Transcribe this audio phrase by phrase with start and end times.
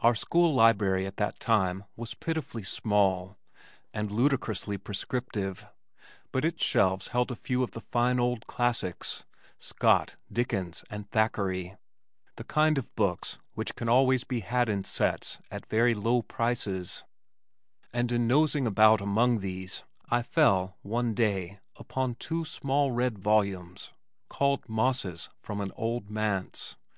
[0.00, 3.38] Our school library at that time was pitifully small
[3.90, 5.64] and ludicrously prescriptive,
[6.30, 9.24] but its shelves held a few of the fine old classics,
[9.58, 11.78] Scott, Dickens and Thackeray
[12.34, 17.04] the kind of books which can always be had in sets at very low prices
[17.94, 23.94] and in nosing about among these I fell, one day, upon two small red volumes
[24.28, 26.76] called Mosses from an Old Manse.